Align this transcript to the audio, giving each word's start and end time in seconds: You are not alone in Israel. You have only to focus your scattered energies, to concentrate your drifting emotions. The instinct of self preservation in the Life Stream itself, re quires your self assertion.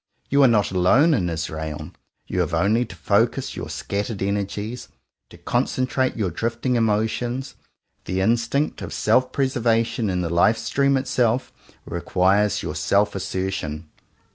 You 0.31 0.41
are 0.41 0.47
not 0.47 0.71
alone 0.71 1.13
in 1.13 1.29
Israel. 1.29 1.91
You 2.25 2.39
have 2.39 2.55
only 2.55 2.85
to 2.85 2.95
focus 2.95 3.55
your 3.55 3.69
scattered 3.69 4.23
energies, 4.23 4.87
to 5.29 5.37
concentrate 5.37 6.15
your 6.17 6.31
drifting 6.31 6.75
emotions. 6.75 7.53
The 8.05 8.19
instinct 8.19 8.81
of 8.81 8.93
self 8.93 9.31
preservation 9.31 10.09
in 10.09 10.21
the 10.21 10.29
Life 10.31 10.57
Stream 10.57 10.97
itself, 10.97 11.53
re 11.85 12.01
quires 12.01 12.63
your 12.63 12.73
self 12.73 13.13
assertion. 13.13 13.89